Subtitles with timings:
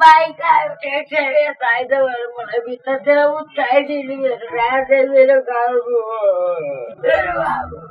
[0.00, 5.02] काय काय फ़ायदा मला मी तर त्याला काय दिली राहते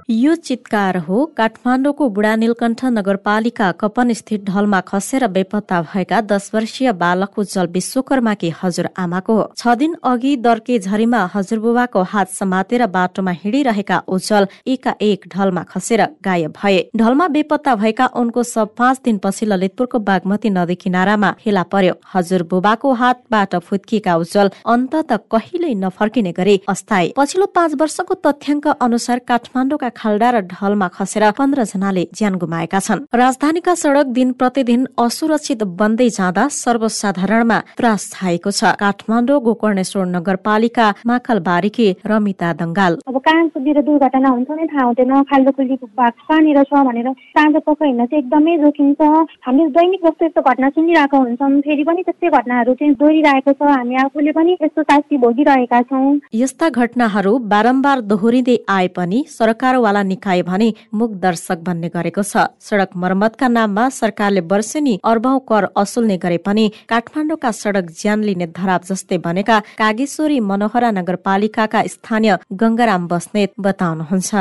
[0.10, 6.92] यो चितकार हो काठमाडौँको बुढा नीलकण्ठ नगरपालिका कपन स्थित ढलमा खसेर बेपत्ता भएका दस वर्षीय
[6.96, 13.32] बालक उज्जवल विश्वकर्माकी हजुर आमाको हो। छ दिन अघि दर्के झरीमा हजुरबुबाको हात समातेर बाटोमा
[13.34, 20.00] हिँडिरहेका उज्जवल एकाएक ढलमा खसेर गायब भए। ढलमा बेपत्ता भएका उनको सब पाँच दिनपछि ललितपुरको
[20.02, 27.46] बागमती नदी किनारामा फेला पर्यो। हजुरबुबाको हातबाट फुत्किएका उज्जवल अन्तत कहिल्यै नफर्किने गरी अस्थायी। पछिल्लो
[27.56, 29.20] पाँच वर्षको तथ्याङ्क अनुसार
[29.58, 35.64] काठमाडौँका खाल्डा र ढलमा खसेर पन्ध्र जनाले ज्यान गुमाएका छन्। राजधानीका सड़क दिन प्रतिदिन असुरक्षित
[35.74, 44.30] बन्दै जाँदा सर्वसाधारणमा त्रास छाएको छ। काठमाडौँ गोकर्णेश्वर नगरपालिका माखलबारीकी रमिता दङ्गाल। अब कहाँतिर दुर्घटना
[44.30, 48.58] हुन्छ नै थाहा हुँदैन। खाल्डो खुल्ली भाग कहाँनिर छ भनेर साँझ पख हिँड्न चाहिँ एकदमै
[48.62, 49.02] जोखिम छ
[49.42, 53.96] हामीले दैनिक जस्तो यस्तो घटना सुनिरहेको हुन्छौँ। फेरि पनि त्यस्तै घटनाहरू चाहिँ दोहोरिरहेको छ। हामी
[54.06, 60.70] आफूले पनि यस्तो शास्ति भोगिरहेका छौँ। यस्ता घटनाहरू बारम्बार दोहोरिँदै आए पनि सरकारवाला निकाय भने
[60.94, 66.66] मुख दर्शक बन्ने गरेको छ। सड़क मर्मतका नाममा सरकारले वर्षेनी अर्बौं कर असुल्ने गरे पनि
[66.90, 74.32] काठमाडौँका सड़क ज्यान लिने धराप जस्तै बनेका कागेश्वरी मनोहरा नगरपालिकाका स्थानीय गंगाराम बस्नेत बताउनुहुन्छ।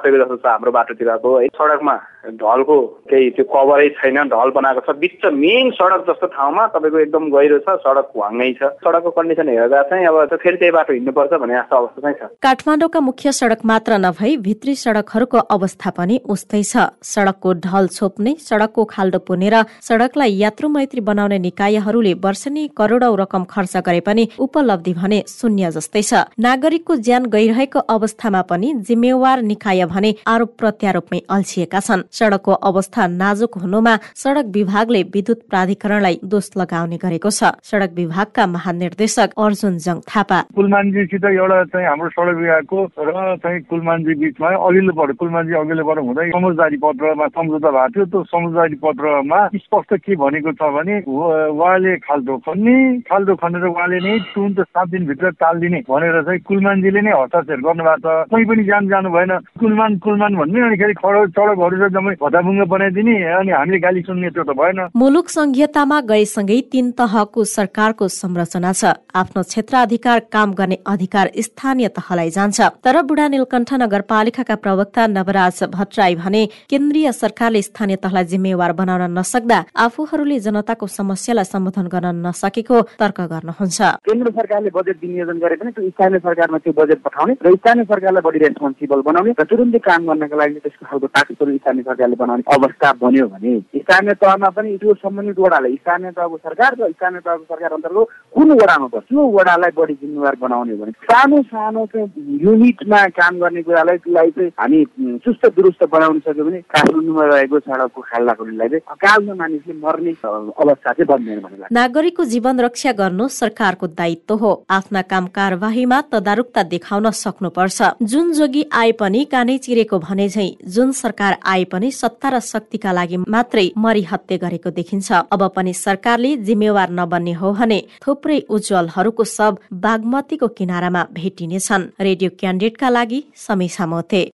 [0.00, 1.96] थापेको जस्तो छ हाम्रो बाटोतिरको है सडकमा
[2.40, 2.76] ढलको
[3.10, 7.58] केही त्यो कभरै छैन ढल बनाएको छ। बिच मेन सडक जस्तो ठाउँमा तपाईँको एकदम गहिरो
[7.64, 11.76] छ सडक ह्वाङ्गै छ। सडकको कन्डिसन हेर्दा चाहिँ अब फेरि त्यही बाटो हिँड्नुपर्छ भन्ने जस्तो
[11.76, 17.52] अवस्था चाहिँ छ। काठमाडौँका मुख्य सड़क मात्र नभई भित्री सड़कहरूको अवस्था पनि उस्तै छ। सड़कको
[17.66, 19.56] ढल छोप्ने सड़कको खाल्डो पुनेर
[19.88, 26.02] सड़कलाई यात्रु मैत्री बनाउने निकायहरूले वर्षनी करोडौं रकम खर्च गरे पनि उपलब्धि भने शून्य जस्तै
[26.02, 33.06] छ। नागरिकको ज्यान गइरहेको अवस्थामा पनि जिम्मेवार निकाय भने आरोप प्रत्यारोपमै अल्छिएका छन्। सड़कको अवस्था
[33.20, 39.96] नाजुक हुनुमा सड़क विभागले विद्युत प्राधिकरणलाई दोष लगाउने गरेको छ। सड़क विभागका महानिर्देशक अर्जुन जङ
[40.08, 43.10] थापा। कुलमानजीसित एउटा चाहिँ हाम्रो सडक विभागको र
[43.42, 48.22] चाहिँ कुलमानजी बिचमा अघिल्लो पढ कुलमानजी अघिल्लो पढ हुँदै समझदारी पत्रमा सम्झौता भएको थियो। त्यो
[48.30, 52.76] समझदारी पत्रमा स्पष्ट के भनेको छ भने उहाँले खाल्डो खन्ने
[53.08, 58.28] खाल्डो खनेर उहाँले नै तुरन्त सात दिनभित्र टालिदिने भनेर चाहिँ कुलमानजीले नै हस्ताक्षर गर्नुभएको छ।
[58.30, 63.50] कोही पनि जान जानु भएन। कुलमान कुलमान भन्ने अनिखेरि सडकहरू चाहिँ जम्मै भताभुङ्ग बनाइदिने अनि
[63.50, 68.82] हामीले गाली सुन्ने त्यो त भएन। मुलुक संघीयतामा गएसँगै तीन तहको सरकारको संरचना छ।
[69.14, 76.14] आफ्नो क्षेत्राधिकार काम गर्ने अधिकार स्थानीय तहलाई जान्छ। तर बुढा नीलकण्ठ नगरपालिकाका प्रवक्ता नवराज भट्टराई
[76.20, 83.20] भने केन्द्रीय सरकारले स्थानीय तहलाई जिम्मेवार बनाउन नसक्दा आफूहरूले जनताको समस्यालाई सम्बोधन गर्न नसकेको तर्क
[83.32, 87.84] गर्नुहुन्छ। केन्द्र सरकारले बजेट विनियोजन गरे पनि त्यो स्थानीय सरकारमा त्यो बजेट पठाउने र स्थानीय
[87.90, 92.42] सरकारलाई बढी रेस्पोन्सिबल बनाउने र तुरुन्तै काम गर्नको लागि त्यसको खालको टास्कहरू स्थानीय सरकारले बनाउने
[92.54, 97.44] अवस्था बन्यो भने स्थानीय तहमा पनि त्यो सम्बन्धित वडालाई स्थानीय तहको सरकार र स्थानीय तहको
[97.54, 103.04] सरकार अन्तर्गत कुन वडामा पर्छ त्यो वडालाई बढी जिम्मेवार बनाउने भने सानो सानो चाहिँ युनिटमा
[103.20, 104.84] काम गर्ने कुरालाई चाहिँ हामी
[105.24, 111.06] चुस्त दुरुस्त बनाउन सक्यो भने काठमाडौँमा रहेको सडकको खाल्डाखुल्डीलाई चाहिँ अकालमा मानिसले मर्ने अवस्था चाहिँ
[111.06, 117.82] बन्दैन लाग्छ। नागरिकको जीवन रक्षा गर्नु सरकारको दायित्व हो। आफ्ना काम कारवाहीमा तदारुकता देखाउन सक्नुपर्छ।
[118.02, 122.92] जुन जोगी आए पनि कानै चिरेको भने झै जुन सरकार आए पनि सत्ता र शक्तिका
[122.92, 129.58] लागि मात्रै मरिहत्ते गरेको देखिन्छ। अब पनि सरकारले जिम्मेवार नबन्ने हो भने थुप्रै उज्जवलहरूको सब
[129.84, 134.22] बागमतीको किनारामा भेटिनेछन्। रेडियो क्यान्डेटका लागि समीक्षा मोते।